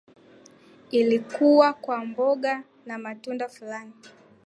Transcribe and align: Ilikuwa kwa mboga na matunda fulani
Ilikuwa 0.91 1.73
kwa 1.73 2.05
mboga 2.05 2.63
na 2.85 2.97
matunda 2.97 3.49
fulani 3.49 3.93